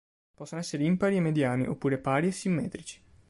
Possono 0.33 0.59
essere 0.59 0.83
impari 0.83 1.17
e 1.17 1.21
mediani, 1.21 1.67
oppure 1.67 1.99
pari 1.99 2.25
e 2.25 2.31
simmetrici. 2.31 3.01